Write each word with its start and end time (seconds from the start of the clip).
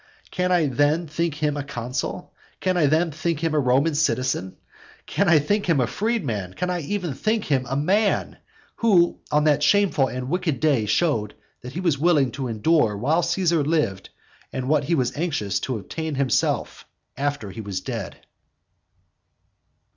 Can 0.31 0.51
I 0.51 0.65
then 0.65 1.05
think 1.05 1.35
him 1.35 1.55
a 1.55 1.63
consul, 1.63 2.33
can 2.59 2.75
I 2.75 2.87
think 3.11 3.39
him 3.43 3.53
a 3.53 3.59
Roman 3.59 3.93
citizen, 3.93 4.57
can 5.05 5.29
I 5.29 5.37
think 5.37 5.67
him 5.67 5.79
a 5.79 5.85
freeman, 5.85 6.55
can 6.55 6.71
I 6.71 6.79
even 6.79 7.13
think 7.13 7.45
him 7.45 7.67
a 7.69 7.75
man, 7.75 8.39
who 8.77 9.19
on 9.31 9.43
that 9.43 9.61
shameful 9.61 10.07
and 10.07 10.27
wicked 10.27 10.59
day 10.59 10.87
showed 10.87 11.35
what 11.61 11.73
he 11.73 11.81
was 11.81 11.99
willing 11.99 12.31
to 12.31 12.47
endure 12.47 12.97
while 12.97 13.21
Caesar 13.21 13.63
lived, 13.63 14.09
and 14.51 14.67
what 14.67 14.85
he 14.85 14.95
was 14.95 15.15
anxious 15.15 15.59
to 15.59 15.77
obtain 15.77 16.15
himself 16.15 16.87
after 17.15 17.51
he 17.51 17.61
was 17.61 17.79
dead? 17.79 18.25